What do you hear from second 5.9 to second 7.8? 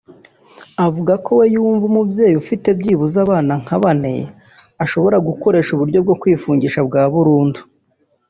bwo kwifungisha burundu